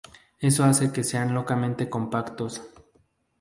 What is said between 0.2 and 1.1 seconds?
Eso hace que